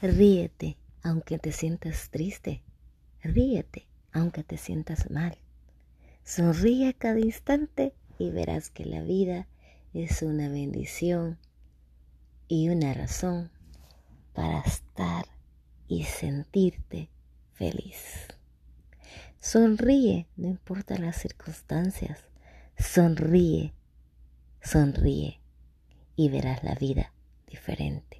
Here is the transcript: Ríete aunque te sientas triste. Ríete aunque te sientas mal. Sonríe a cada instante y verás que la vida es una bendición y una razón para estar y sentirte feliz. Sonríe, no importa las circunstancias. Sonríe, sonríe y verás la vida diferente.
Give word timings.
Ríete 0.00 0.76
aunque 1.02 1.40
te 1.40 1.50
sientas 1.50 2.10
triste. 2.10 2.62
Ríete 3.22 3.86
aunque 4.12 4.44
te 4.44 4.56
sientas 4.56 5.10
mal. 5.10 5.36
Sonríe 6.22 6.88
a 6.88 6.92
cada 6.92 7.18
instante 7.18 7.92
y 8.16 8.30
verás 8.30 8.70
que 8.70 8.84
la 8.84 9.02
vida 9.02 9.48
es 9.94 10.22
una 10.22 10.48
bendición 10.48 11.38
y 12.46 12.68
una 12.68 12.94
razón 12.94 13.50
para 14.34 14.60
estar 14.60 15.26
y 15.88 16.04
sentirte 16.04 17.08
feliz. 17.54 18.28
Sonríe, 19.40 20.26
no 20.36 20.46
importa 20.46 20.96
las 20.98 21.16
circunstancias. 21.16 22.20
Sonríe, 22.78 23.72
sonríe 24.62 25.40
y 26.14 26.28
verás 26.28 26.62
la 26.62 26.76
vida 26.76 27.12
diferente. 27.48 28.17